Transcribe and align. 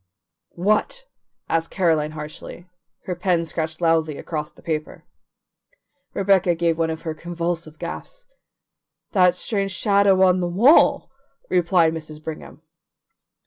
"What?" 0.55 1.03
asked 1.47 1.69
Caroline 1.69 2.13
harshly; 2.13 2.67
her 3.05 3.13
pen 3.15 3.45
scratched 3.45 3.81
loudly 3.81 4.17
across 4.17 4.51
the 4.51 4.63
paper. 4.63 5.05
Rebecca 6.15 6.55
gave 6.55 6.75
one 6.79 6.89
of 6.89 7.03
her 7.03 7.13
convulsive 7.13 7.77
gasps. 7.77 8.25
"That 9.11 9.35
strange 9.35 9.73
shadow 9.73 10.23
on 10.23 10.39
the 10.39 10.47
wall," 10.47 11.11
replied 11.51 11.93
Mrs. 11.93 12.19
Brigham. 12.23 12.63